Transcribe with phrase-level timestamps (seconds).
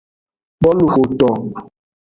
[0.63, 1.29] Boluxoto.